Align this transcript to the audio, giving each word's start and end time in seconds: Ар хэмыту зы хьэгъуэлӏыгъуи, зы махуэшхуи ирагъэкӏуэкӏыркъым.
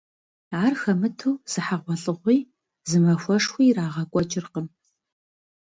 Ар 0.63 0.73
хэмыту 0.81 1.31
зы 1.51 1.61
хьэгъуэлӏыгъуи, 1.65 2.39
зы 2.89 2.97
махуэшхуи 3.03 3.65
ирагъэкӏуэкӏыркъым. 3.69 4.67